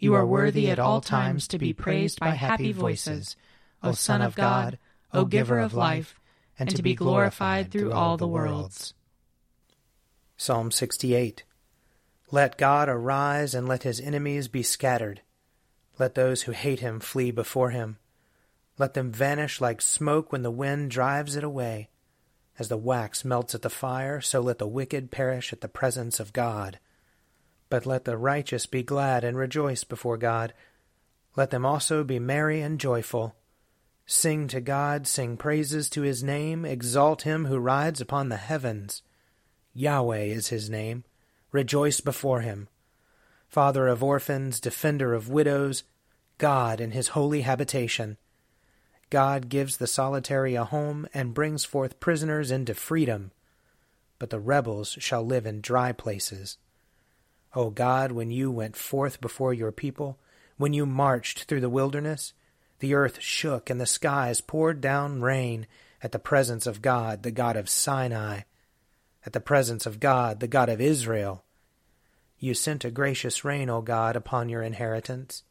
you 0.00 0.14
are 0.14 0.26
worthy 0.26 0.70
at 0.70 0.78
all 0.78 1.02
times 1.02 1.46
to 1.48 1.58
be 1.58 1.74
praised 1.74 2.18
by 2.18 2.30
happy 2.30 2.72
voices, 2.72 3.36
O 3.82 3.92
Son 3.92 4.22
of 4.22 4.34
God, 4.34 4.78
O 5.12 5.26
Giver 5.26 5.58
of 5.58 5.74
life, 5.74 6.18
and 6.58 6.74
to 6.74 6.82
be 6.82 6.94
glorified 6.94 7.70
through 7.70 7.92
all 7.92 8.16
the 8.16 8.26
worlds. 8.26 8.94
Psalm 10.38 10.70
68 10.70 11.44
Let 12.30 12.56
God 12.56 12.88
arise 12.88 13.54
and 13.54 13.68
let 13.68 13.82
his 13.82 14.00
enemies 14.00 14.48
be 14.48 14.62
scattered. 14.62 15.20
Let 15.98 16.14
those 16.14 16.42
who 16.42 16.52
hate 16.52 16.80
him 16.80 16.98
flee 16.98 17.30
before 17.30 17.70
him. 17.70 17.98
Let 18.78 18.94
them 18.94 19.12
vanish 19.12 19.60
like 19.60 19.82
smoke 19.82 20.32
when 20.32 20.42
the 20.42 20.50
wind 20.50 20.90
drives 20.90 21.36
it 21.36 21.44
away. 21.44 21.90
As 22.58 22.68
the 22.68 22.78
wax 22.78 23.22
melts 23.22 23.54
at 23.54 23.60
the 23.60 23.68
fire, 23.68 24.22
so 24.22 24.40
let 24.40 24.56
the 24.56 24.66
wicked 24.66 25.10
perish 25.10 25.52
at 25.52 25.60
the 25.60 25.68
presence 25.68 26.18
of 26.18 26.32
God. 26.32 26.78
But 27.70 27.86
let 27.86 28.04
the 28.04 28.18
righteous 28.18 28.66
be 28.66 28.82
glad 28.82 29.24
and 29.24 29.38
rejoice 29.38 29.84
before 29.84 30.18
God. 30.18 30.52
Let 31.36 31.50
them 31.50 31.64
also 31.64 32.04
be 32.04 32.18
merry 32.18 32.60
and 32.60 32.78
joyful. 32.78 33.36
Sing 34.04 34.48
to 34.48 34.60
God, 34.60 35.06
sing 35.06 35.36
praises 35.36 35.88
to 35.90 36.02
his 36.02 36.22
name, 36.22 36.64
exalt 36.64 37.22
him 37.22 37.46
who 37.46 37.58
rides 37.58 38.00
upon 38.00 38.28
the 38.28 38.36
heavens. 38.36 39.02
Yahweh 39.72 40.24
is 40.24 40.48
his 40.48 40.68
name. 40.68 41.04
Rejoice 41.52 42.00
before 42.00 42.40
him. 42.40 42.68
Father 43.48 43.86
of 43.86 44.02
orphans, 44.02 44.60
defender 44.60 45.14
of 45.14 45.28
widows, 45.28 45.84
God 46.38 46.80
in 46.80 46.90
his 46.90 47.08
holy 47.08 47.42
habitation. 47.42 48.16
God 49.10 49.48
gives 49.48 49.76
the 49.76 49.86
solitary 49.86 50.54
a 50.54 50.64
home 50.64 51.06
and 51.12 51.34
brings 51.34 51.64
forth 51.64 52.00
prisoners 52.00 52.50
into 52.50 52.74
freedom, 52.74 53.30
but 54.18 54.30
the 54.30 54.40
rebels 54.40 54.96
shall 55.00 55.24
live 55.24 55.46
in 55.46 55.60
dry 55.60 55.92
places. 55.92 56.58
O 57.54 57.70
God, 57.70 58.12
when 58.12 58.30
you 58.30 58.50
went 58.50 58.76
forth 58.76 59.20
before 59.20 59.52
your 59.52 59.72
people, 59.72 60.18
when 60.56 60.72
you 60.72 60.86
marched 60.86 61.44
through 61.44 61.60
the 61.60 61.68
wilderness, 61.68 62.32
the 62.78 62.94
earth 62.94 63.20
shook 63.20 63.68
and 63.68 63.80
the 63.80 63.86
skies 63.86 64.40
poured 64.40 64.80
down 64.80 65.20
rain 65.20 65.66
at 66.02 66.12
the 66.12 66.18
presence 66.18 66.66
of 66.66 66.80
God, 66.80 67.22
the 67.22 67.30
God 67.30 67.56
of 67.56 67.68
Sinai, 67.68 68.42
at 69.26 69.32
the 69.32 69.40
presence 69.40 69.84
of 69.84 70.00
God, 70.00 70.40
the 70.40 70.46
God 70.46 70.68
of 70.68 70.80
Israel. 70.80 71.44
You 72.38 72.54
sent 72.54 72.84
a 72.84 72.90
gracious 72.90 73.44
rain, 73.44 73.68
O 73.68 73.82
God, 73.82 74.16
upon 74.16 74.48
your 74.48 74.62
inheritance. 74.62 75.42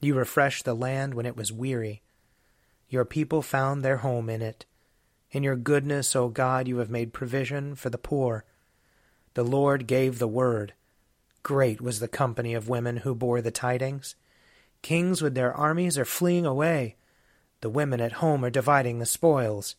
You 0.00 0.14
refreshed 0.14 0.64
the 0.64 0.74
land 0.74 1.14
when 1.14 1.24
it 1.24 1.36
was 1.36 1.52
weary. 1.52 2.02
Your 2.90 3.04
people 3.04 3.42
found 3.42 3.82
their 3.82 3.98
home 3.98 4.28
in 4.28 4.42
it. 4.42 4.66
In 5.30 5.42
your 5.42 5.56
goodness, 5.56 6.14
O 6.14 6.28
God, 6.28 6.68
you 6.68 6.78
have 6.78 6.90
made 6.90 7.12
provision 7.12 7.74
for 7.74 7.90
the 7.90 7.96
poor. 7.96 8.44
The 9.34 9.44
Lord 9.44 9.86
gave 9.86 10.18
the 10.18 10.28
word 10.28 10.74
Great 11.48 11.80
was 11.80 11.98
the 11.98 12.08
company 12.08 12.52
of 12.52 12.68
women 12.68 12.98
who 12.98 13.14
bore 13.14 13.40
the 13.40 13.50
tidings. 13.50 14.16
Kings 14.82 15.22
with 15.22 15.34
their 15.34 15.50
armies 15.50 15.96
are 15.96 16.04
fleeing 16.04 16.44
away. 16.44 16.96
The 17.62 17.70
women 17.70 18.02
at 18.02 18.20
home 18.20 18.44
are 18.44 18.50
dividing 18.50 18.98
the 18.98 19.06
spoils. 19.06 19.74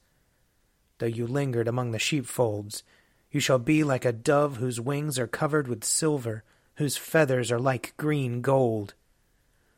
Though 0.97 1.05
you 1.05 1.27
lingered 1.27 1.67
among 1.67 1.91
the 1.91 1.99
sheepfolds, 1.99 2.81
you 3.29 3.39
shall 3.39 3.59
be 3.59 3.83
like 3.83 4.03
a 4.03 4.11
dove 4.11 4.57
whose 4.57 4.81
wings 4.81 5.19
are 5.19 5.27
covered 5.27 5.67
with 5.67 5.83
silver, 5.83 6.43
whose 6.77 6.97
feathers 6.97 7.51
are 7.51 7.59
like 7.59 7.93
green 7.97 8.41
gold. 8.41 8.95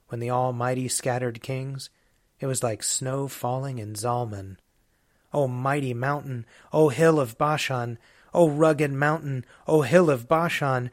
When 0.07 0.21
the 0.21 0.31
Almighty 0.31 0.87
scattered 0.87 1.41
kings, 1.41 1.89
it 2.39 2.45
was 2.45 2.63
like 2.63 2.83
snow 2.83 3.27
falling 3.27 3.79
in 3.79 3.95
Zalmon. 3.95 4.55
O 5.33 5.45
mighty 5.45 5.93
mountain, 5.93 6.45
O 6.71 6.87
hill 6.87 7.19
of 7.19 7.37
Bashan, 7.37 7.97
O 8.33 8.49
rugged 8.49 8.93
mountain, 8.93 9.43
O 9.67 9.81
hill 9.81 10.09
of 10.09 10.29
Bashan, 10.29 10.89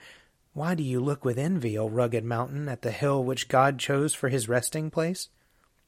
why 0.58 0.74
do 0.74 0.82
you 0.82 0.98
look 0.98 1.24
with 1.24 1.38
envy, 1.38 1.78
O 1.78 1.88
rugged 1.88 2.24
mountain, 2.24 2.68
at 2.68 2.82
the 2.82 2.90
hill 2.90 3.22
which 3.22 3.46
God 3.46 3.78
chose 3.78 4.12
for 4.12 4.28
his 4.28 4.48
resting 4.48 4.90
place? 4.90 5.28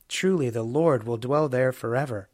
Truly 0.06 0.48
the 0.48 0.62
Lord 0.62 1.02
will 1.02 1.16
dwell 1.16 1.48
there 1.48 1.72
forever. 1.72 2.28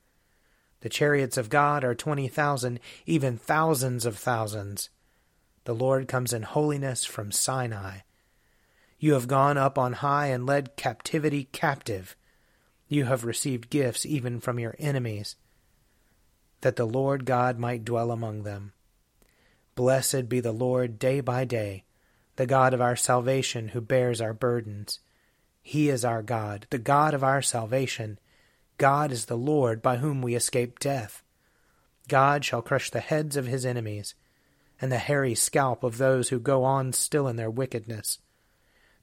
The 0.81 0.91
chariots 0.91 1.39
of 1.39 1.49
God 1.49 1.83
are 1.83 1.95
twenty 1.95 2.29
thousand, 2.29 2.79
even 3.07 3.39
thousands 3.39 4.05
of 4.05 4.19
thousands. 4.19 4.91
The 5.65 5.75
Lord 5.75 6.09
comes 6.09 6.35
in 6.35 6.43
holiness 6.43 7.07
from 7.07 7.33
Sinai. 7.33 8.01
You 8.99 9.15
have 9.15 9.29
gone 9.29 9.57
up 9.57 9.79
on 9.79 9.95
high 9.95 10.27
and 10.27 10.45
led 10.45 10.77
captivity 10.77 11.45
captive. 11.53 12.17
You 12.87 13.07
have 13.07 13.25
received 13.25 13.71
gifts 13.71 14.05
even 14.05 14.41
from 14.41 14.59
your 14.59 14.77
enemies, 14.79 15.37
that 16.61 16.77
the 16.77 16.85
Lord 16.85 17.25
God 17.25 17.59
might 17.59 17.87
dwell 17.87 18.11
among 18.11 18.43
them. 18.43 18.75
Blessed 19.75 20.29
be 20.29 20.41
the 20.41 20.53
Lord 20.53 20.99
day 20.99 21.21
by 21.23 21.47
day 21.47 21.85
the 22.37 22.47
God 22.47 22.75
of 22.75 22.81
our 22.81 22.97
salvation 22.97 23.69
who 23.69 23.81
bears 23.81 24.21
our 24.21 24.35
burdens. 24.35 25.01
He 25.63 25.89
is 25.89 26.05
our 26.05 26.23
God, 26.23 26.67
the 26.71 26.79
God 26.79 27.15
of 27.15 27.25
our 27.25 27.43
salvation. 27.43 28.19
God 28.79 29.11
is 29.11 29.25
the 29.25 29.37
Lord 29.37 29.83
by 29.83 29.97
whom 29.97 30.23
we 30.23 30.35
escape 30.35 30.79
death. 30.79 31.23
God 32.09 32.45
shall 32.45 32.63
crush 32.63 32.91
the 32.91 33.01
heads 33.01 33.37
of 33.37 33.47
his 33.47 33.67
enemies, 33.67 34.15
and 34.81 34.93
the 34.93 34.99
hairy 34.99 35.35
scalp 35.35 35.83
of 35.83 35.99
those 35.99 36.29
who 36.29 36.39
go 36.39 36.63
on 36.63 36.93
still 36.93 37.27
in 37.27 37.37
their 37.37 37.51
wickedness. 37.51 38.19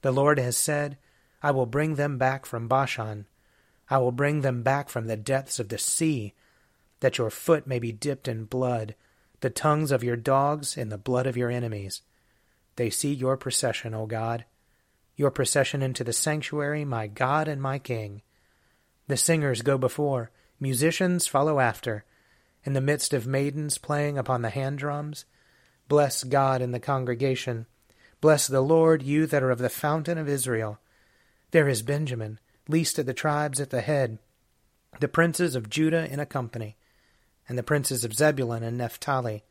The 0.02 0.12
Lord 0.12 0.40
has 0.40 0.56
said, 0.56 0.98
I 1.42 1.52
will 1.52 1.66
bring 1.66 1.96
them 1.96 2.18
back 2.18 2.46
from 2.46 2.68
Bashan. 2.68 3.26
I 3.90 3.98
will 3.98 4.12
bring 4.12 4.42
them 4.42 4.64
back 4.64 4.88
from 4.88 5.08
the 5.08 5.18
depths 5.18 5.60
of 5.60 5.70
the 5.70 5.78
sea, 5.78 6.34
that 7.00 7.18
your 7.18 7.30
foot 7.30 7.68
may 7.68 7.80
be 7.80 7.92
dipped 7.92 8.28
in 8.28 8.46
blood, 8.46 8.96
the 9.42 9.50
tongues 9.50 9.92
of 9.92 10.04
your 10.04 10.16
dogs 10.16 10.78
in 10.78 10.90
the 10.90 10.98
blood 10.98 11.28
of 11.28 11.36
your 11.36 11.50
enemies. 11.50 12.02
They 12.76 12.90
see 12.90 13.14
your 13.14 13.38
procession, 13.38 13.94
O 13.94 14.06
God, 14.06 14.46
your 15.16 15.32
procession 15.32 15.82
into 15.82 16.04
the 16.04 16.14
sanctuary, 16.14 16.86
my 16.86 17.08
God 17.08 17.48
and 17.48 17.62
my 17.62 17.80
King. 17.80 18.22
The 19.08 19.18
singers 19.18 19.62
go 19.62 19.78
before, 19.78 20.32
musicians 20.60 21.28
follow 21.28 21.60
after, 21.60 22.06
in 22.64 22.74
the 22.74 22.82
midst 22.82 23.14
of 23.14 23.28
maidens 23.28 23.78
playing 23.78 24.18
upon 24.18 24.42
the 24.42 24.50
hand 24.50 24.80
drums. 24.80 25.26
Bless 25.88 26.24
God 26.24 26.62
in 26.62 26.72
the 26.72 26.80
congregation. 26.80 27.68
Bless 28.22 28.48
the 28.48 28.62
Lord, 28.62 29.04
you 29.04 29.28
that 29.28 29.44
are 29.44 29.52
of 29.52 29.60
the 29.60 29.70
fountain 29.70 30.18
of 30.18 30.30
Israel. 30.30 30.80
There 31.52 31.68
is 31.68 31.82
Benjamin, 31.82 32.40
least 32.68 32.98
of 32.98 33.06
the 33.06 33.14
tribes 33.14 33.60
at 33.60 33.70
the 33.70 33.82
head, 33.82 34.18
the 35.00 35.08
princes 35.08 35.56
of 35.56 35.70
Judah 35.70 36.12
in 36.12 36.20
a 36.20 36.26
company, 36.26 36.78
and 37.50 37.58
the 37.58 37.64
princes 37.64 38.06
of 38.06 38.14
Zebulun 38.14 38.64
and 38.64 38.78
Naphtali. 38.78 39.44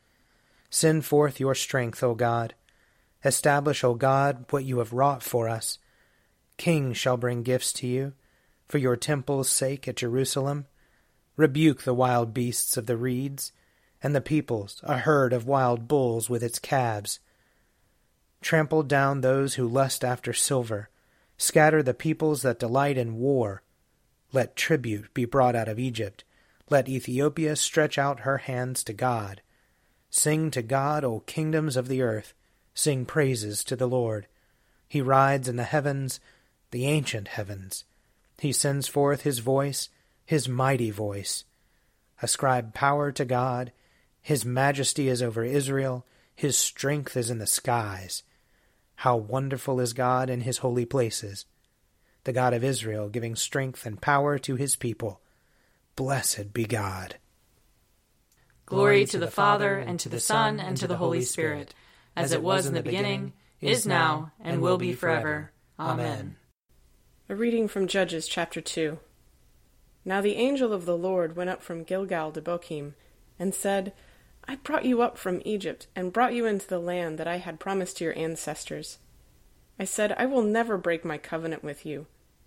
Send 0.70 1.04
forth 1.04 1.38
your 1.38 1.54
strength, 1.54 2.02
O 2.02 2.14
God. 2.14 2.54
Establish, 3.24 3.84
O 3.84 3.94
God, 3.94 4.44
what 4.50 4.64
you 4.64 4.78
have 4.78 4.92
wrought 4.92 5.22
for 5.22 5.48
us. 5.48 5.78
Kings 6.56 6.96
shall 6.96 7.16
bring 7.16 7.42
gifts 7.42 7.72
to 7.74 7.86
you, 7.86 8.12
for 8.68 8.78
your 8.78 8.96
temple's 8.96 9.48
sake 9.48 9.86
at 9.86 9.96
Jerusalem. 9.96 10.66
Rebuke 11.36 11.82
the 11.82 11.94
wild 11.94 12.34
beasts 12.34 12.76
of 12.76 12.86
the 12.86 12.96
reeds, 12.96 13.52
and 14.02 14.14
the 14.14 14.20
peoples, 14.20 14.80
a 14.82 14.98
herd 14.98 15.32
of 15.32 15.46
wild 15.46 15.88
bulls 15.88 16.28
with 16.28 16.42
its 16.42 16.58
calves. 16.58 17.20
Trample 18.40 18.82
down 18.82 19.20
those 19.20 19.54
who 19.54 19.68
lust 19.68 20.04
after 20.04 20.32
silver, 20.32 20.88
scatter 21.38 21.82
the 21.82 21.94
peoples 21.94 22.42
that 22.42 22.58
delight 22.58 22.98
in 22.98 23.16
war. 23.16 23.62
Let 24.32 24.56
tribute 24.56 25.14
be 25.14 25.24
brought 25.24 25.54
out 25.54 25.68
of 25.68 25.78
Egypt, 25.78 26.24
let 26.68 26.88
Ethiopia 26.88 27.54
stretch 27.54 27.98
out 27.98 28.20
her 28.20 28.38
hands 28.38 28.82
to 28.84 28.92
God. 28.92 29.42
Sing 30.10 30.50
to 30.50 30.62
God, 30.62 31.04
O 31.04 31.20
kingdoms 31.20 31.76
of 31.76 31.88
the 31.88 32.02
earth, 32.02 32.34
sing 32.74 33.04
praises 33.04 33.64
to 33.64 33.76
the 33.76 33.88
Lord. 33.88 34.26
He 34.88 35.00
rides 35.00 35.48
in 35.48 35.56
the 35.56 35.64
heavens, 35.64 36.20
the 36.70 36.86
ancient 36.86 37.28
heavens. 37.28 37.84
He 38.38 38.52
sends 38.52 38.88
forth 38.88 39.22
his 39.22 39.38
voice, 39.38 39.88
his 40.24 40.48
mighty 40.48 40.90
voice. 40.90 41.44
Ascribe 42.20 42.74
power 42.74 43.12
to 43.12 43.24
God. 43.24 43.72
His 44.20 44.44
majesty 44.44 45.08
is 45.08 45.22
over 45.22 45.44
Israel, 45.44 46.06
his 46.34 46.56
strength 46.56 47.16
is 47.16 47.30
in 47.30 47.38
the 47.38 47.46
skies. 47.46 48.22
How 48.96 49.16
wonderful 49.16 49.80
is 49.80 49.92
God 49.92 50.30
in 50.30 50.42
his 50.42 50.58
holy 50.58 50.84
places! 50.84 51.44
The 52.24 52.32
God 52.32 52.54
of 52.54 52.62
Israel 52.62 53.08
giving 53.08 53.34
strength 53.34 53.84
and 53.84 54.00
power 54.00 54.38
to 54.38 54.54
his 54.54 54.76
people. 54.76 55.20
Blessed 55.96 56.52
be 56.52 56.64
God. 56.64 57.16
Glory 58.64 59.04
to 59.06 59.18
the 59.18 59.30
Father, 59.30 59.76
and 59.76 59.98
to 60.00 60.08
the 60.08 60.20
Son, 60.20 60.60
and 60.60 60.76
to 60.76 60.86
the 60.86 60.96
Holy 60.96 61.22
Spirit, 61.22 61.74
as 62.16 62.32
it 62.32 62.42
was 62.42 62.66
in 62.66 62.74
the 62.74 62.82
beginning, 62.82 63.32
is 63.60 63.86
now, 63.86 64.32
and 64.40 64.60
will 64.60 64.78
be 64.78 64.92
forever. 64.92 65.52
Amen. 65.78 66.36
A 67.28 67.34
reading 67.34 67.68
from 67.68 67.86
Judges 67.86 68.28
chapter 68.28 68.60
2. 68.60 68.98
Now 70.04 70.20
the 70.20 70.34
angel 70.34 70.72
of 70.72 70.84
the 70.84 70.96
Lord 70.96 71.36
went 71.36 71.50
up 71.50 71.62
from 71.62 71.84
Gilgal 71.84 72.32
to 72.32 72.42
Bochim, 72.42 72.94
and 73.38 73.54
said, 73.54 73.92
I 74.46 74.56
brought 74.56 74.84
you 74.84 75.02
up 75.02 75.16
from 75.16 75.40
Egypt, 75.44 75.86
and 75.94 76.12
brought 76.12 76.34
you 76.34 76.46
into 76.46 76.66
the 76.66 76.80
land 76.80 77.18
that 77.18 77.28
I 77.28 77.38
had 77.38 77.60
promised 77.60 77.98
to 77.98 78.04
your 78.04 78.18
ancestors. 78.18 78.98
I 79.78 79.84
said, 79.84 80.12
I 80.18 80.26
will 80.26 80.42
never 80.42 80.76
break 80.76 81.04
my 81.04 81.18
covenant 81.18 81.62
with 81.62 81.86
you. 81.86 82.06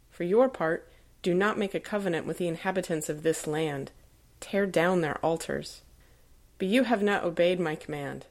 For 0.09 0.23
your 0.23 0.49
part, 0.49 0.91
do 1.21 1.33
not 1.33 1.57
make 1.57 1.73
a 1.73 1.79
covenant 1.79 2.25
with 2.25 2.37
the 2.37 2.47
inhabitants 2.47 3.09
of 3.09 3.23
this 3.23 3.47
land. 3.47 3.91
Tear 4.39 4.65
down 4.67 5.01
their 5.01 5.17
altars. 5.25 5.81
But 6.57 6.67
you 6.67 6.83
have 6.83 7.01
not 7.01 7.23
obeyed 7.23 7.59
my 7.59 7.75
command. 7.75 8.27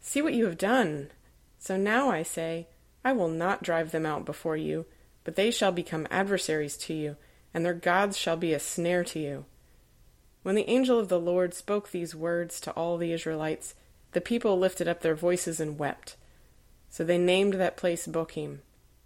See 0.00 0.22
what 0.22 0.34
you 0.34 0.46
have 0.46 0.58
done. 0.58 1.10
So 1.58 1.76
now 1.76 2.10
I 2.10 2.22
say, 2.22 2.68
I 3.04 3.12
will 3.12 3.28
not 3.28 3.62
drive 3.62 3.92
them 3.92 4.06
out 4.06 4.24
before 4.24 4.56
you, 4.56 4.86
but 5.24 5.36
they 5.36 5.50
shall 5.50 5.72
become 5.72 6.08
adversaries 6.10 6.76
to 6.78 6.94
you, 6.94 7.16
and 7.52 7.64
their 7.64 7.74
gods 7.74 8.16
shall 8.16 8.36
be 8.36 8.52
a 8.52 8.60
snare 8.60 9.04
to 9.04 9.18
you. 9.18 9.44
When 10.42 10.54
the 10.54 10.68
angel 10.70 10.98
of 10.98 11.08
the 11.08 11.20
Lord 11.20 11.52
spoke 11.52 11.90
these 11.90 12.14
words 12.14 12.60
to 12.62 12.72
all 12.72 12.96
the 12.96 13.12
Israelites, 13.12 13.74
the 14.12 14.20
people 14.20 14.58
lifted 14.58 14.88
up 14.88 15.02
their 15.02 15.14
voices 15.14 15.60
and 15.60 15.78
wept. 15.78 16.16
So 16.88 17.04
they 17.04 17.18
named 17.18 17.54
that 17.54 17.76
place 17.76 18.06
Bochim, 18.06 18.60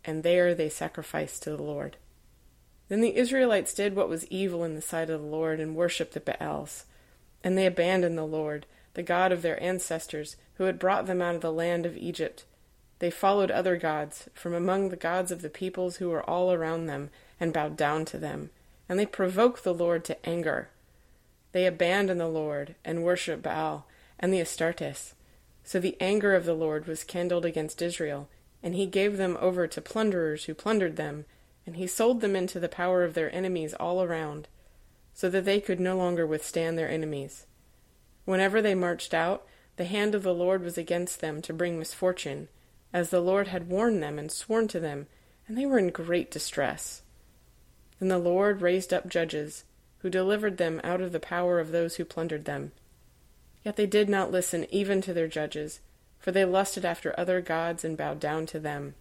and 0.04 0.22
there 0.22 0.54
they 0.54 0.68
sacrificed 0.68 1.42
to 1.42 1.50
the 1.50 1.62
Lord. 1.62 1.96
Then 2.88 3.00
the 3.00 3.16
Israelites 3.16 3.74
did 3.74 3.96
what 3.96 4.08
was 4.08 4.26
evil 4.28 4.62
in 4.62 4.74
the 4.74 4.82
sight 4.82 5.10
of 5.10 5.20
the 5.20 5.26
Lord 5.26 5.58
and 5.58 5.74
worshipped 5.74 6.14
the 6.14 6.20
Baals. 6.20 6.84
And 7.42 7.58
they 7.58 7.66
abandoned 7.66 8.16
the 8.16 8.24
Lord, 8.24 8.66
the 8.94 9.02
God 9.02 9.32
of 9.32 9.42
their 9.42 9.62
ancestors, 9.62 10.36
who 10.54 10.64
had 10.64 10.78
brought 10.78 11.06
them 11.06 11.20
out 11.20 11.34
of 11.34 11.40
the 11.40 11.52
land 11.52 11.86
of 11.86 11.96
Egypt. 11.96 12.44
They 12.98 13.10
followed 13.10 13.50
other 13.50 13.76
gods 13.76 14.28
from 14.34 14.54
among 14.54 14.88
the 14.88 14.96
gods 14.96 15.30
of 15.30 15.42
the 15.42 15.50
peoples 15.50 15.96
who 15.96 16.10
were 16.10 16.28
all 16.28 16.52
around 16.52 16.86
them, 16.86 17.10
and 17.40 17.52
bowed 17.52 17.76
down 17.76 18.04
to 18.06 18.18
them. 18.18 18.50
And 18.88 18.98
they 18.98 19.06
provoked 19.06 19.64
the 19.64 19.74
Lord 19.74 20.04
to 20.04 20.26
anger. 20.26 20.68
They 21.52 21.66
abandoned 21.66 22.20
the 22.20 22.28
Lord, 22.28 22.74
and 22.84 23.02
worshipped 23.02 23.42
Baal 23.42 23.86
and 24.18 24.32
the 24.32 24.40
Astartes. 24.40 25.14
So 25.64 25.80
the 25.80 25.96
anger 26.00 26.34
of 26.34 26.44
the 26.44 26.54
Lord 26.54 26.86
was 26.86 27.04
kindled 27.04 27.44
against 27.44 27.82
Israel, 27.82 28.28
and 28.62 28.74
he 28.74 28.86
gave 28.86 29.16
them 29.16 29.36
over 29.40 29.66
to 29.66 29.80
plunderers 29.80 30.44
who 30.44 30.54
plundered 30.54 30.96
them 30.96 31.24
and 31.66 31.76
he 31.76 31.86
sold 31.86 32.20
them 32.20 32.36
into 32.36 32.60
the 32.60 32.68
power 32.68 33.04
of 33.04 33.14
their 33.14 33.34
enemies 33.34 33.74
all 33.74 34.02
around, 34.02 34.48
so 35.14 35.30
that 35.30 35.44
they 35.44 35.60
could 35.60 35.80
no 35.80 35.96
longer 35.96 36.26
withstand 36.26 36.76
their 36.76 36.90
enemies. 36.90 37.46
Whenever 38.24 38.60
they 38.60 38.74
marched 38.74 39.14
out, 39.14 39.46
the 39.76 39.84
hand 39.84 40.14
of 40.14 40.22
the 40.22 40.34
Lord 40.34 40.62
was 40.62 40.78
against 40.78 41.20
them 41.20 41.42
to 41.42 41.52
bring 41.52 41.78
misfortune, 41.78 42.48
as 42.92 43.10
the 43.10 43.20
Lord 43.20 43.48
had 43.48 43.68
warned 43.68 44.02
them 44.02 44.18
and 44.18 44.30
sworn 44.30 44.68
to 44.68 44.80
them, 44.80 45.06
and 45.48 45.58
they 45.58 45.66
were 45.66 45.78
in 45.78 45.90
great 45.90 46.30
distress. 46.30 47.02
Then 47.98 48.08
the 48.08 48.18
Lord 48.18 48.62
raised 48.62 48.92
up 48.92 49.08
judges, 49.08 49.64
who 49.98 50.10
delivered 50.10 50.58
them 50.58 50.80
out 50.84 51.00
of 51.00 51.12
the 51.12 51.20
power 51.20 51.58
of 51.58 51.72
those 51.72 51.96
who 51.96 52.04
plundered 52.04 52.44
them. 52.44 52.72
Yet 53.64 53.76
they 53.76 53.86
did 53.86 54.08
not 54.08 54.30
listen 54.30 54.66
even 54.70 55.00
to 55.02 55.14
their 55.14 55.28
judges, 55.28 55.80
for 56.18 56.30
they 56.30 56.44
lusted 56.44 56.84
after 56.84 57.18
other 57.18 57.40
gods 57.40 57.84
and 57.84 57.96
bowed 57.96 58.20
down 58.20 58.46
to 58.46 58.60
them. 58.60 58.94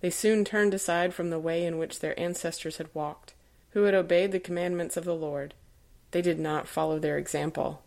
They 0.00 0.10
soon 0.10 0.44
turned 0.44 0.74
aside 0.74 1.14
from 1.14 1.30
the 1.30 1.38
way 1.38 1.64
in 1.64 1.78
which 1.78 2.00
their 2.00 2.18
ancestors 2.18 2.76
had 2.76 2.94
walked, 2.94 3.34
who 3.70 3.84
had 3.84 3.94
obeyed 3.94 4.32
the 4.32 4.40
commandments 4.40 4.96
of 4.96 5.04
the 5.04 5.14
Lord. 5.14 5.54
They 6.10 6.22
did 6.22 6.38
not 6.38 6.68
follow 6.68 6.98
their 6.98 7.18
example. 7.18 7.82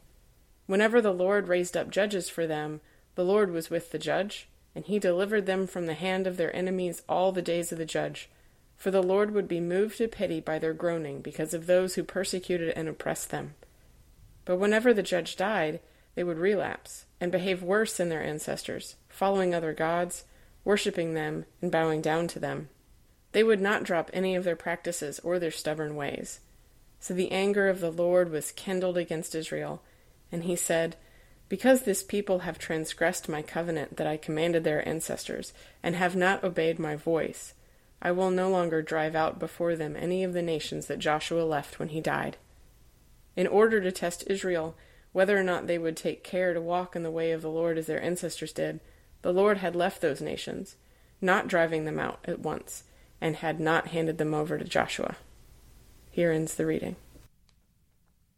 Whenever 0.68 1.02
the 1.02 1.14
Lord 1.14 1.48
raised 1.48 1.78
up 1.78 1.90
judges 1.90 2.30
for 2.30 2.48
them, 2.48 2.82
the 3.16 3.24
Lord 3.24 3.52
was 3.52 3.70
with 3.70 3.92
the 3.92 4.00
judge, 4.00 4.48
and 4.74 4.86
he 4.86 5.00
delivered 5.00 5.46
them 5.46 5.68
from 5.68 5.86
the 5.86 5.94
hand 5.94 6.28
of 6.28 6.38
their 6.38 6.56
enemies 6.56 7.02
all 7.08 7.32
the 7.32 7.42
days 7.42 7.72
of 7.72 7.78
the 7.78 7.86
judge. 7.86 8.30
For 8.76 8.92
the 8.92 9.04
Lord 9.04 9.32
would 9.32 9.48
be 9.48 9.62
moved 9.62 9.98
to 9.98 10.08
pity 10.08 10.40
by 10.42 10.60
their 10.60 10.74
groaning 10.74 11.22
because 11.22 11.54
of 11.54 11.66
those 11.66 11.96
who 11.96 12.04
persecuted 12.04 12.74
and 12.76 12.90
oppressed 12.90 13.30
them. 13.30 13.56
But 14.44 14.58
whenever 14.58 14.94
the 14.94 15.04
judge 15.04 15.36
died, 15.36 15.80
they 16.16 16.24
would 16.24 16.38
relapse 16.38 17.06
and 17.22 17.32
behave 17.32 17.64
worse 17.64 17.98
than 17.98 18.10
their 18.10 18.24
ancestors, 18.24 18.96
following 19.08 19.54
other 19.56 19.74
gods 19.74 20.26
worshipping 20.66 21.14
them 21.14 21.46
and 21.62 21.72
bowing 21.72 22.02
down 22.02 22.28
to 22.28 22.40
them. 22.40 22.68
They 23.32 23.44
would 23.44 23.62
not 23.62 23.84
drop 23.84 24.10
any 24.12 24.36
of 24.36 24.44
their 24.44 24.56
practices 24.56 25.20
or 25.20 25.40
their 25.40 25.52
stubborn 25.52 25.96
ways. 25.96 26.40
So 27.00 27.14
the 27.14 27.32
anger 27.32 27.70
of 27.70 27.80
the 27.80 27.92
Lord 27.92 28.32
was 28.32 28.52
kindled 28.52 28.98
against 28.98 29.36
Israel, 29.36 29.84
and 30.36 30.44
he 30.44 30.58
said, 30.58 30.98
Because 31.48 31.84
this 31.84 32.04
people 32.04 32.40
have 32.40 32.60
transgressed 32.60 33.30
my 33.30 33.42
covenant 33.42 33.96
that 33.96 34.06
I 34.06 34.18
commanded 34.18 34.66
their 34.66 34.86
ancestors, 34.86 35.54
and 35.82 35.96
have 35.96 36.14
not 36.14 36.44
obeyed 36.44 36.78
my 36.78 36.98
voice, 36.98 37.54
I 38.02 38.12
will 38.12 38.32
no 38.32 38.50
longer 38.50 38.82
drive 38.82 39.16
out 39.16 39.40
before 39.40 39.78
them 39.78 39.96
any 39.96 40.26
of 40.26 40.34
the 40.34 40.42
nations 40.42 40.88
that 40.88 41.00
Joshua 41.00 41.44
left 41.44 41.80
when 41.80 41.88
he 41.88 42.02
died. 42.02 42.36
In 43.38 43.48
order 43.48 43.80
to 43.80 43.94
test 43.94 44.26
Israel, 44.28 44.76
whether 45.14 45.38
or 45.38 45.44
not 45.44 45.68
they 45.68 45.78
would 45.78 45.96
take 45.96 46.22
care 46.22 46.54
to 46.54 46.60
walk 46.60 46.98
in 46.98 47.04
the 47.04 47.10
way 47.10 47.32
of 47.32 47.42
the 47.42 47.50
Lord 47.50 47.78
as 47.78 47.86
their 47.86 48.04
ancestors 48.04 48.52
did, 48.52 48.82
the 49.22 49.32
Lord 49.32 49.60
had 49.60 49.74
left 49.74 50.02
those 50.02 50.20
nations, 50.20 50.76
not 51.22 51.48
driving 51.48 51.86
them 51.86 51.98
out 51.98 52.20
at 52.26 52.40
once, 52.40 52.84
and 53.22 53.38
had 53.38 53.62
not 53.62 53.88
handed 53.88 54.18
them 54.18 54.34
over 54.34 54.58
to 54.58 54.66
Joshua. 54.66 55.16
Here 56.12 56.34
ends 56.34 56.56
the 56.56 56.66
reading. 56.66 56.98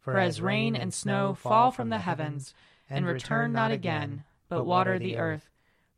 For 0.00 0.18
as 0.18 0.40
rain 0.40 0.74
and 0.74 0.92
snow 0.92 1.34
fall 1.34 1.70
from 1.70 1.90
the 1.90 1.98
heavens, 1.98 2.54
and 2.88 3.06
return 3.06 3.52
not 3.52 3.70
again, 3.70 4.24
but 4.48 4.64
water 4.64 4.98
the 4.98 5.16
earth, 5.16 5.48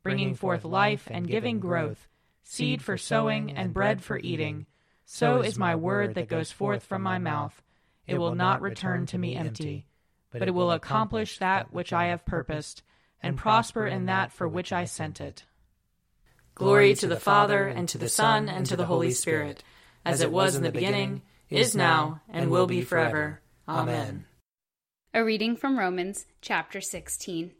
bringing 0.03 0.35
forth 0.35 0.65
life 0.65 1.07
and 1.09 1.27
giving 1.27 1.59
growth, 1.59 2.07
seed 2.43 2.81
for 2.81 2.97
sowing 2.97 3.51
and 3.51 3.73
bread 3.73 4.03
for 4.03 4.19
eating, 4.19 4.65
so 5.05 5.41
is 5.41 5.57
my 5.57 5.75
word 5.75 6.15
that 6.15 6.27
goes 6.27 6.51
forth 6.51 6.83
from 6.83 7.01
my 7.01 7.17
mouth. 7.17 7.61
It 8.05 8.17
will 8.17 8.35
not 8.35 8.61
return 8.61 9.05
to 9.07 9.17
me 9.17 9.35
empty, 9.35 9.85
but 10.31 10.47
it 10.47 10.53
will 10.53 10.71
accomplish 10.71 11.37
that 11.37 11.73
which 11.73 11.93
I 11.93 12.05
have 12.05 12.25
purposed 12.25 12.83
and 13.21 13.37
prosper 13.37 13.87
in 13.87 14.05
that 14.07 14.33
for 14.33 14.47
which 14.47 14.73
I 14.73 14.83
sent 14.83 15.21
it. 15.21 15.45
Glory 16.55 16.93
to 16.95 17.07
the 17.07 17.19
Father, 17.19 17.67
and 17.67 17.87
to 17.89 17.97
the 17.97 18.09
Son, 18.09 18.49
and 18.49 18.65
to 18.65 18.75
the 18.75 18.85
Holy 18.85 19.11
Spirit, 19.11 19.63
as 20.05 20.21
it 20.21 20.31
was 20.31 20.55
in 20.55 20.63
the 20.63 20.71
beginning, 20.71 21.21
is 21.49 21.75
now, 21.75 22.21
and 22.29 22.51
will 22.51 22.67
be 22.67 22.81
forever. 22.81 23.39
Amen. 23.67 24.25
A 25.13 25.23
reading 25.23 25.55
from 25.55 25.79
Romans 25.79 26.25
chapter 26.41 26.81
16. 26.81 27.51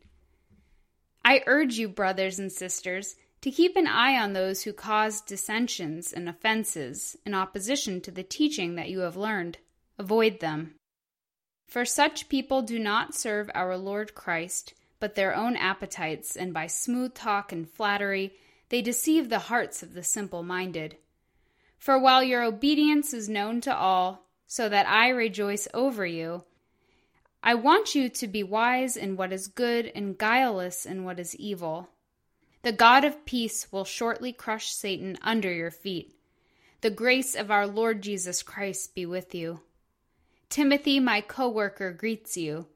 I 1.23 1.41
urge 1.47 1.77
you, 1.77 1.87
brothers 1.87 2.39
and 2.39 2.51
sisters, 2.51 3.15
to 3.39 3.49
keep 3.49 3.77
an 3.77 3.87
eye 3.87 4.17
on 4.17 4.33
those 4.33 4.63
who 4.63 4.73
cause 4.73 5.21
dissensions 5.21 6.11
and 6.11 6.27
offenses 6.27 7.15
in 7.25 7.33
opposition 7.33 8.01
to 8.01 8.11
the 8.11 8.23
teaching 8.23 8.75
that 8.75 8.89
you 8.89 8.99
have 8.99 9.15
learned. 9.15 9.59
Avoid 9.97 10.41
them. 10.41 10.75
For 11.69 11.85
such 11.85 12.27
people 12.27 12.61
do 12.61 12.79
not 12.79 13.15
serve 13.15 13.49
our 13.55 13.77
Lord 13.77 14.13
Christ, 14.13 14.73
but 14.99 15.15
their 15.15 15.33
own 15.33 15.55
appetites, 15.55 16.35
and 16.35 16.53
by 16.53 16.67
smooth 16.67 17.13
talk 17.13 17.53
and 17.53 17.69
flattery 17.69 18.33
they 18.67 18.81
deceive 18.81 19.29
the 19.29 19.39
hearts 19.39 19.81
of 19.81 19.93
the 19.93 20.03
simple 20.03 20.43
minded. 20.43 20.97
For 21.77 21.97
while 21.97 22.23
your 22.23 22.43
obedience 22.43 23.13
is 23.13 23.29
known 23.29 23.61
to 23.61 23.73
all, 23.73 24.22
so 24.47 24.69
that 24.69 24.87
I 24.87 25.09
rejoice 25.09 25.67
over 25.73 26.05
you, 26.05 26.43
I 27.41 27.55
want 27.55 27.93
you 27.93 28.07
to 28.07 28.27
be 28.27 28.41
wise 28.41 28.95
in 28.95 29.17
what 29.17 29.33
is 29.33 29.47
good 29.47 29.91
and 29.93 30.17
guileless 30.17 30.85
in 30.85 31.03
what 31.03 31.19
is 31.19 31.35
evil. 31.35 31.89
The 32.61 32.71
God 32.71 33.03
of 33.03 33.25
peace 33.25 33.67
will 33.71 33.83
shortly 33.83 34.31
crush 34.31 34.71
Satan 34.71 35.17
under 35.21 35.51
your 35.51 35.71
feet. 35.71 36.15
The 36.79 36.89
grace 36.89 37.35
of 37.35 37.51
our 37.51 37.67
Lord 37.67 38.01
Jesus 38.01 38.43
Christ 38.43 38.95
be 38.95 39.05
with 39.05 39.35
you. 39.35 39.59
Timothy, 40.49 41.01
my 41.01 41.19
co 41.19 41.49
worker, 41.49 41.91
greets 41.91 42.37
you. 42.37 42.67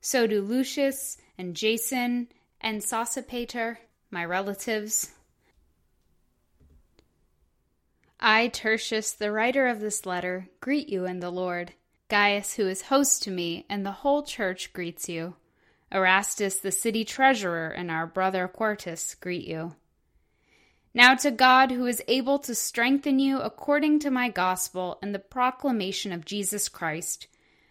So 0.00 0.28
do 0.28 0.40
Lucius 0.40 1.16
and 1.36 1.56
Jason 1.56 2.28
and 2.60 2.82
Sosipater, 2.82 3.78
my 4.10 4.24
relatives. 4.24 5.15
I, 8.18 8.48
Tertius, 8.48 9.12
the 9.12 9.30
writer 9.30 9.66
of 9.66 9.80
this 9.80 10.06
letter, 10.06 10.48
greet 10.60 10.88
you 10.88 11.04
in 11.04 11.20
the 11.20 11.30
Lord. 11.30 11.74
Gaius, 12.08 12.54
who 12.54 12.66
is 12.66 12.82
host 12.82 13.22
to 13.24 13.30
me, 13.30 13.66
and 13.68 13.84
the 13.84 13.92
whole 13.92 14.22
church 14.22 14.72
greets 14.72 15.08
you. 15.08 15.34
Erastus, 15.92 16.56
the 16.56 16.72
city 16.72 17.04
treasurer, 17.04 17.68
and 17.68 17.90
our 17.90 18.06
brother 18.06 18.48
Quartus 18.48 19.14
greet 19.14 19.46
you. 19.46 19.74
Now 20.94 21.14
to 21.16 21.30
God, 21.30 21.72
who 21.72 21.84
is 21.84 22.02
able 22.08 22.38
to 22.38 22.54
strengthen 22.54 23.18
you 23.18 23.38
according 23.38 23.98
to 23.98 24.10
my 24.10 24.30
gospel 24.30 24.98
and 25.02 25.14
the 25.14 25.18
proclamation 25.18 26.10
of 26.10 26.24
Jesus 26.24 26.70
Christ, 26.70 27.26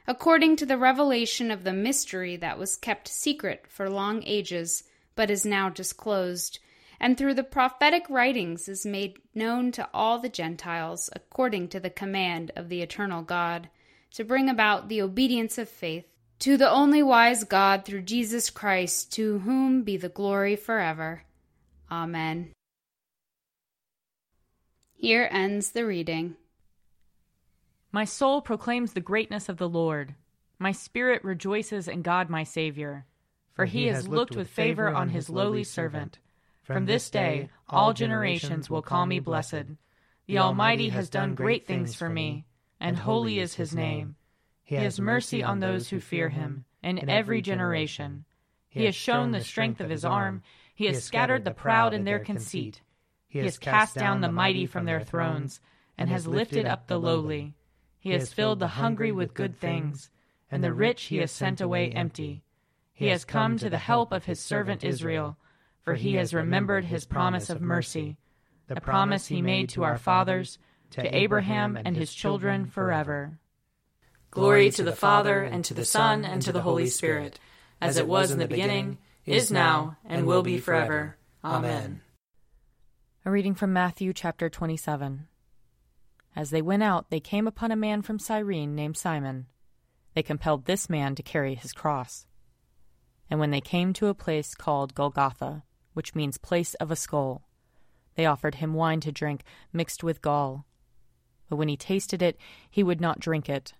according 0.05 0.57
to 0.57 0.65
the 0.65 0.77
revelation 0.77 1.49
of 1.49 1.63
the 1.63 1.73
mystery 1.73 2.35
that 2.35 2.59
was 2.59 2.75
kept 2.75 3.07
secret 3.07 3.65
for 3.67 3.89
long 3.89 4.21
ages, 4.25 4.83
but 5.15 5.31
is 5.31 5.43
now 5.43 5.69
disclosed, 5.69 6.59
and 6.99 7.17
through 7.17 7.33
the 7.33 7.43
prophetic 7.43 8.05
writings 8.09 8.67
is 8.67 8.85
made 8.85 9.19
known 9.33 9.71
to 9.73 9.89
all 9.93 10.19
the 10.19 10.29
Gentiles, 10.29 11.09
according 11.13 11.69
to 11.69 11.79
the 11.79 11.89
command 11.89 12.51
of 12.55 12.69
the 12.69 12.81
eternal 12.81 13.21
God, 13.21 13.69
to 14.11 14.23
bring 14.23 14.49
about 14.49 14.87
the 14.87 15.01
obedience 15.01 15.57
of 15.57 15.69
faith 15.69 16.05
to 16.39 16.57
the 16.57 16.69
only 16.69 17.01
wise 17.01 17.43
God 17.43 17.85
through 17.85 18.01
Jesus 18.01 18.49
Christ, 18.49 19.11
to 19.13 19.39
whom 19.39 19.83
be 19.83 19.97
the 19.97 20.09
glory 20.09 20.55
forever. 20.55 21.23
Amen. 21.91 22.51
Here 24.93 25.27
ends 25.31 25.71
the 25.71 25.85
reading. 25.85 26.35
My 27.91 28.05
soul 28.05 28.41
proclaims 28.41 28.93
the 28.93 29.01
greatness 29.01 29.47
of 29.47 29.57
the 29.57 29.69
Lord. 29.69 30.15
My 30.59 30.71
spirit 30.71 31.23
rejoices 31.23 31.87
in 31.87 32.01
God 32.01 32.29
my 32.29 32.43
Saviour, 32.43 33.05
for 33.53 33.65
he 33.65 33.87
has 33.87 34.07
looked 34.07 34.35
with 34.35 34.49
favor 34.49 34.89
on 34.89 35.09
his 35.09 35.29
lowly 35.29 35.63
servant. 35.63 36.19
From 36.65 36.87
this 36.87 37.11
day 37.11 37.49
all 37.69 37.93
generations 37.93 38.71
will 38.71 38.81
call 38.81 39.05
me 39.05 39.19
blessed. 39.19 39.65
The 40.25 40.39
Almighty 40.39 40.89
has 40.89 41.11
done 41.11 41.35
great 41.35 41.67
things 41.67 41.93
for 41.93 42.09
me, 42.09 42.47
and 42.79 42.97
holy 42.97 43.37
is 43.37 43.53
his 43.53 43.75
name. 43.75 44.15
He 44.63 44.73
has 44.73 44.99
mercy 44.99 45.43
on 45.43 45.59
those 45.59 45.89
who 45.89 45.99
fear 45.99 46.29
him, 46.29 46.65
in 46.81 47.07
every 47.07 47.43
generation. 47.43 48.25
He 48.67 48.85
has 48.85 48.95
shown 48.95 49.29
the 49.29 49.43
strength 49.43 49.79
of 49.79 49.91
his 49.91 50.03
arm. 50.03 50.41
He 50.73 50.87
has 50.87 51.03
scattered 51.03 51.45
the 51.45 51.51
proud 51.51 51.93
in 51.93 52.03
their 52.03 52.17
conceit. 52.17 52.81
He 53.27 53.37
has 53.39 53.59
cast 53.59 53.93
down 53.93 54.21
the 54.21 54.31
mighty 54.31 54.65
from 54.65 54.85
their 54.85 55.01
thrones, 55.01 55.61
and 55.99 56.09
has 56.09 56.25
lifted 56.25 56.65
up 56.65 56.87
the 56.87 56.99
lowly. 56.99 57.53
He 57.99 58.09
has 58.09 58.33
filled 58.33 58.57
the 58.57 58.69
hungry 58.69 59.11
with 59.11 59.35
good 59.35 59.55
things, 59.55 60.09
and 60.49 60.63
the 60.63 60.73
rich 60.73 61.03
he 61.03 61.17
has 61.17 61.31
sent 61.31 61.61
away 61.61 61.91
empty. 61.91 62.41
He 62.91 63.05
has 63.09 63.23
come 63.23 63.59
to 63.59 63.69
the 63.69 63.77
help 63.77 64.11
of 64.11 64.25
his 64.25 64.39
servant 64.39 64.83
Israel, 64.83 65.37
for 65.85 65.93
he 65.93 66.15
has 66.15 66.33
remembered 66.33 66.83
his 66.83 67.05
promise 67.05 67.49
of 67.51 67.61
mercy, 67.61 68.17
the 68.67 68.81
promise 68.81 69.27
he 69.27 69.41
made 69.41 69.69
to 69.69 69.83
our 69.83 69.99
fathers, 69.99 70.57
to 70.89 71.15
Abraham 71.15 71.77
and 71.85 71.95
his 71.95 72.11
children 72.11 72.65
forever. 72.65 73.39
Glory 74.31 74.71
to 74.71 74.83
the 74.83 74.91
Father, 74.91 75.43
and 75.43 75.63
to 75.63 75.75
the 75.75 75.85
Son, 75.85 76.25
and 76.25 76.41
to 76.41 76.51
the 76.51 76.63
Holy 76.63 76.87
Spirit, 76.87 77.39
as 77.79 77.97
it 77.97 78.07
was 78.07 78.31
in 78.31 78.39
the 78.39 78.47
beginning, 78.47 78.97
is 79.25 79.51
now, 79.51 79.95
and 80.03 80.25
will 80.25 80.41
be 80.41 80.57
forever. 80.57 81.17
Amen. 81.43 82.01
A 83.23 83.31
reading 83.31 83.53
from 83.53 83.71
Matthew 83.71 84.11
chapter 84.11 84.49
27. 84.49 85.27
As 86.35 86.49
they 86.49 86.61
went 86.61 86.83
out, 86.83 87.11
they 87.11 87.19
came 87.19 87.47
upon 87.47 87.71
a 87.71 87.75
man 87.75 88.01
from 88.01 88.19
Cyrene 88.19 88.75
named 88.75 88.97
Simon. 88.97 89.45
They 90.15 90.23
compelled 90.23 90.65
this 90.65 90.89
man 90.89 91.13
to 91.15 91.23
carry 91.23 91.53
his 91.53 91.73
cross. 91.73 92.25
And 93.29 93.39
when 93.39 93.51
they 93.51 93.61
came 93.61 93.93
to 93.93 94.07
a 94.07 94.13
place 94.13 94.55
called 94.55 94.95
Golgotha, 94.95 95.63
which 95.95 96.13
means 96.13 96.37
place 96.37 96.75
of 96.75 96.91
a 96.91 96.95
skull, 96.95 97.45
they 98.15 98.25
offered 98.25 98.55
him 98.55 98.73
wine 98.73 99.01
to 99.01 99.11
drink 99.11 99.43
mixed 99.71 100.03
with 100.03 100.21
gall. 100.21 100.65
But 101.49 101.57
when 101.57 101.67
he 101.67 101.77
tasted 101.77 102.21
it, 102.21 102.37
he 102.69 102.83
would 102.83 102.99
not 102.99 103.19
drink 103.19 103.49
it. 103.49 103.73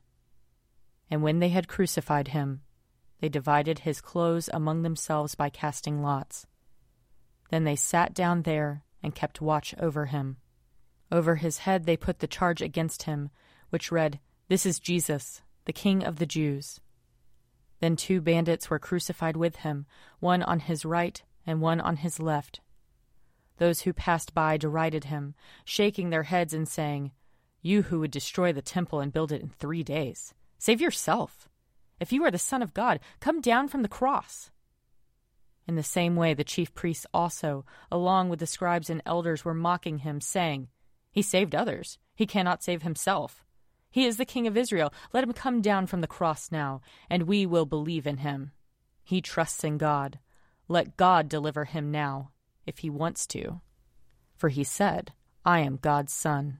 And 1.09 1.23
when 1.23 1.39
they 1.39 1.49
had 1.49 1.67
crucified 1.67 2.29
him, 2.29 2.61
they 3.21 3.29
divided 3.29 3.79
his 3.79 4.01
clothes 4.01 4.49
among 4.53 4.81
themselves 4.81 5.35
by 5.35 5.49
casting 5.49 6.01
lots. 6.01 6.45
Then 7.49 7.63
they 7.63 7.75
sat 7.75 8.13
down 8.13 8.41
there 8.41 8.83
and 9.01 9.15
kept 9.15 9.41
watch 9.41 9.73
over 9.79 10.07
him. 10.07 10.37
Over 11.11 11.35
his 11.35 11.59
head 11.59 11.85
they 11.85 11.95
put 11.97 12.19
the 12.19 12.27
charge 12.27 12.61
against 12.61 13.03
him, 13.03 13.29
which 13.69 13.91
read, 13.91 14.19
This 14.49 14.65
is 14.65 14.79
Jesus, 14.79 15.41
the 15.65 15.73
King 15.73 16.03
of 16.03 16.17
the 16.17 16.25
Jews. 16.25 16.79
Then 17.79 17.95
two 17.95 18.19
bandits 18.19 18.69
were 18.69 18.79
crucified 18.79 19.37
with 19.37 19.57
him, 19.57 19.85
one 20.19 20.43
on 20.43 20.59
his 20.59 20.85
right 20.85 21.23
and 21.45 21.61
one 21.61 21.79
on 21.79 21.97
his 21.97 22.19
left. 22.19 22.61
Those 23.57 23.81
who 23.81 23.93
passed 23.93 24.33
by 24.33 24.57
derided 24.57 25.05
him, 25.05 25.33
shaking 25.63 26.09
their 26.09 26.23
heads 26.23 26.53
and 26.53 26.67
saying, 26.67 27.11
You 27.61 27.83
who 27.83 27.99
would 27.99 28.11
destroy 28.11 28.51
the 28.51 28.61
temple 28.61 28.99
and 28.99 29.13
build 29.13 29.31
it 29.31 29.41
in 29.41 29.49
three 29.49 29.83
days. 29.83 30.33
Save 30.57 30.81
yourself. 30.81 31.47
If 31.99 32.11
you 32.11 32.23
are 32.25 32.31
the 32.31 32.37
Son 32.37 32.61
of 32.61 32.73
God, 32.73 32.99
come 33.19 33.39
down 33.39 33.67
from 33.67 33.81
the 33.81 33.87
cross. 33.87 34.51
In 35.67 35.75
the 35.75 35.83
same 35.83 36.15
way, 36.15 36.33
the 36.33 36.43
chief 36.43 36.73
priests 36.75 37.07
also, 37.13 37.65
along 37.91 38.29
with 38.29 38.39
the 38.39 38.47
scribes 38.47 38.89
and 38.89 39.01
elders, 39.05 39.43
were 39.43 39.53
mocking 39.53 39.99
him, 39.99 40.21
saying, 40.21 40.67
He 41.11 41.21
saved 41.21 41.55
others. 41.55 41.97
He 42.13 42.27
cannot 42.27 42.63
save 42.63 42.83
himself. 42.83 43.43
He 43.89 44.05
is 44.05 44.17
the 44.17 44.25
King 44.25 44.45
of 44.45 44.57
Israel. 44.57 44.93
Let 45.13 45.23
him 45.23 45.33
come 45.33 45.61
down 45.61 45.87
from 45.87 46.01
the 46.01 46.07
cross 46.07 46.51
now, 46.51 46.81
and 47.09 47.23
we 47.23 47.45
will 47.45 47.65
believe 47.65 48.05
in 48.05 48.17
him. 48.17 48.51
He 49.03 49.21
trusts 49.21 49.63
in 49.63 49.77
God. 49.77 50.19
Let 50.67 50.97
God 50.97 51.29
deliver 51.29 51.65
him 51.65 51.91
now, 51.91 52.31
if 52.65 52.79
he 52.79 52.89
wants 52.89 53.27
to. 53.27 53.61
For 54.35 54.49
he 54.49 54.63
said, 54.63 55.13
I 55.45 55.59
am 55.59 55.77
God's 55.77 56.13
son. 56.13 56.59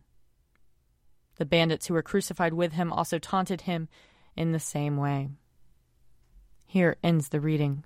The 1.37 1.45
bandits 1.45 1.87
who 1.87 1.93
were 1.93 2.01
crucified 2.01 2.53
with 2.53 2.73
him 2.73 2.93
also 2.93 3.19
taunted 3.19 3.61
him 3.61 3.89
in 4.35 4.51
the 4.51 4.59
same 4.59 4.97
way. 4.97 5.29
Here 6.65 6.97
ends 7.03 7.29
the 7.29 7.39
reading. 7.39 7.83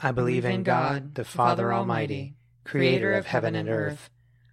I 0.00 0.12
believe 0.12 0.44
in 0.44 0.62
God, 0.62 1.14
the 1.14 1.24
Father 1.24 1.72
Almighty, 1.72 2.36
creator 2.64 3.12
of 3.12 3.26
heaven 3.26 3.54
and 3.54 3.68
earth. 3.68 4.10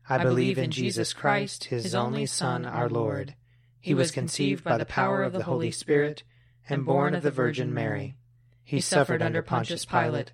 I 0.10 0.24
believe 0.24 0.58
in 0.58 0.72
Jesus 0.72 1.14
Christ, 1.14 1.66
his 1.66 1.96
only 1.96 2.26
Son, 2.26 2.66
our 2.66 2.90
Lord. 2.90 3.36
He 3.80 3.94
was 3.94 4.12
conceived 4.12 4.64
by 4.64 4.78
the 4.78 4.86
power 4.86 5.24
of 5.24 5.34
the 5.34 5.44
Holy 5.44 5.72
Spirit 5.72 6.24
and 6.70 6.86
born 6.86 7.16
of 7.16 7.24
the 7.24 7.32
Virgin 7.32 7.74
Mary. 7.74 8.18
He 8.64 8.82
suffered 8.82 9.22
under 9.22 9.42
Pontius 9.42 9.86
Pilate, 9.86 10.34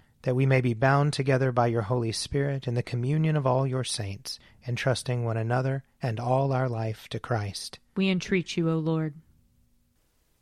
That 0.23 0.35
we 0.35 0.45
may 0.45 0.61
be 0.61 0.73
bound 0.73 1.13
together 1.13 1.51
by 1.51 1.67
your 1.67 1.81
Holy 1.83 2.11
Spirit 2.11 2.67
in 2.67 2.75
the 2.75 2.83
communion 2.83 3.35
of 3.35 3.47
all 3.47 3.65
your 3.65 3.83
saints, 3.83 4.39
entrusting 4.67 5.23
one 5.23 5.37
another 5.37 5.83
and 6.01 6.19
all 6.19 6.53
our 6.53 6.69
life 6.69 7.07
to 7.09 7.19
Christ. 7.19 7.79
We 7.95 8.09
entreat 8.09 8.55
you, 8.55 8.69
O 8.69 8.77
Lord. 8.77 9.15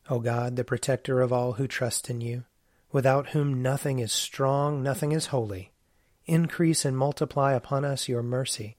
O 0.09 0.19
God, 0.19 0.55
the 0.55 0.63
protector 0.63 1.21
of 1.21 1.31
all 1.31 1.53
who 1.53 1.67
trust 1.67 2.09
in 2.09 2.19
you, 2.19 2.43
without 2.91 3.29
whom 3.29 3.61
nothing 3.61 3.99
is 3.99 4.11
strong, 4.11 4.83
nothing 4.83 5.11
is 5.11 5.27
holy, 5.27 5.71
increase 6.25 6.83
and 6.83 6.97
multiply 6.97 7.53
upon 7.53 7.85
us 7.85 8.09
your 8.09 8.23
mercy 8.23 8.75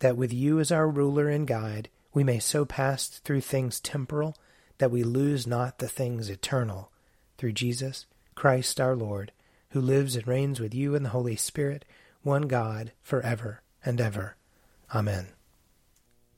that 0.00 0.16
with 0.16 0.32
you 0.32 0.60
as 0.60 0.72
our 0.72 0.88
ruler 0.88 1.28
and 1.28 1.46
guide, 1.46 1.88
we 2.12 2.24
may 2.24 2.38
so 2.38 2.64
pass 2.64 3.08
through 3.08 3.40
things 3.40 3.80
temporal 3.80 4.36
that 4.78 4.90
we 4.90 5.02
lose 5.02 5.46
not 5.46 5.78
the 5.78 5.88
things 5.88 6.28
eternal, 6.28 6.90
through 7.38 7.52
Jesus 7.52 8.06
Christ 8.34 8.80
our 8.80 8.96
Lord, 8.96 9.32
who 9.74 9.80
lives 9.80 10.14
and 10.14 10.28
reigns 10.28 10.60
with 10.60 10.72
you 10.72 10.94
in 10.94 11.02
the 11.02 11.08
Holy 11.08 11.34
Spirit, 11.34 11.84
one 12.22 12.42
God, 12.42 12.92
for 13.02 13.20
ever 13.22 13.60
and 13.84 14.00
ever. 14.00 14.36
Amen. 14.94 15.26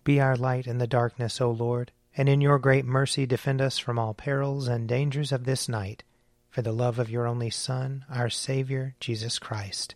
Be 0.04 0.18
our 0.18 0.36
light 0.36 0.66
in 0.66 0.78
the 0.78 0.86
darkness, 0.86 1.38
O 1.38 1.50
Lord, 1.50 1.92
and 2.16 2.30
in 2.30 2.40
your 2.40 2.58
great 2.58 2.86
mercy 2.86 3.26
defend 3.26 3.60
us 3.60 3.76
from 3.76 3.98
all 3.98 4.14
perils 4.14 4.68
and 4.68 4.88
dangers 4.88 5.32
of 5.32 5.44
this 5.44 5.68
night, 5.68 6.02
for 6.48 6.62
the 6.62 6.72
love 6.72 6.98
of 6.98 7.10
your 7.10 7.26
only 7.26 7.50
Son, 7.50 8.06
our 8.10 8.30
Saviour, 8.30 8.94
Jesus 9.00 9.38
Christ. 9.38 9.94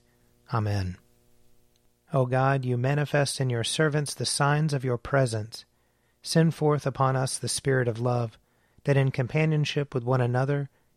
Amen. 0.52 0.98
O 2.12 2.26
God, 2.26 2.66
you 2.66 2.76
manifest 2.76 3.40
in 3.40 3.48
your 3.48 3.64
servants 3.64 4.12
the 4.12 4.26
signs 4.26 4.74
of 4.74 4.84
your 4.84 4.98
presence. 4.98 5.64
Send 6.20 6.54
forth 6.54 6.84
upon 6.84 7.16
us 7.16 7.38
the 7.38 7.48
Spirit 7.48 7.88
of 7.88 7.98
love, 7.98 8.36
that 8.84 8.98
in 8.98 9.10
companionship 9.10 9.94
with 9.94 10.04
one 10.04 10.20
another 10.20 10.68